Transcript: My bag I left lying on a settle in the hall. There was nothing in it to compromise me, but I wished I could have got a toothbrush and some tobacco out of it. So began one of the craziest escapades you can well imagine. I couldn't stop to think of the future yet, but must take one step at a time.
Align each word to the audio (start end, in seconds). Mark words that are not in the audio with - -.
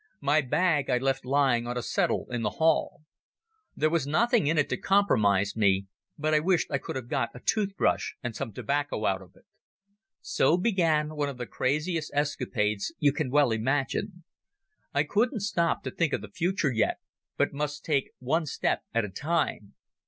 My 0.21 0.41
bag 0.41 0.89
I 0.89 0.97
left 0.97 1.25
lying 1.25 1.67
on 1.67 1.77
a 1.77 1.83
settle 1.83 2.25
in 2.31 2.41
the 2.41 2.49
hall. 2.57 3.03
There 3.75 3.91
was 3.91 4.07
nothing 4.07 4.47
in 4.47 4.57
it 4.57 4.67
to 4.69 4.77
compromise 4.77 5.55
me, 5.55 5.85
but 6.17 6.33
I 6.33 6.39
wished 6.39 6.71
I 6.71 6.79
could 6.79 6.95
have 6.95 7.07
got 7.07 7.29
a 7.35 7.39
toothbrush 7.39 8.13
and 8.23 8.35
some 8.35 8.51
tobacco 8.51 9.05
out 9.05 9.21
of 9.21 9.35
it. 9.35 9.45
So 10.19 10.57
began 10.57 11.15
one 11.15 11.29
of 11.29 11.37
the 11.37 11.45
craziest 11.45 12.09
escapades 12.15 12.91
you 12.97 13.13
can 13.13 13.29
well 13.29 13.51
imagine. 13.51 14.23
I 14.91 15.03
couldn't 15.03 15.41
stop 15.41 15.83
to 15.83 15.91
think 15.91 16.13
of 16.13 16.21
the 16.21 16.31
future 16.31 16.71
yet, 16.71 16.97
but 17.37 17.53
must 17.53 17.85
take 17.85 18.09
one 18.17 18.47
step 18.47 18.81
at 18.95 19.05
a 19.05 19.09
time. 19.09 19.75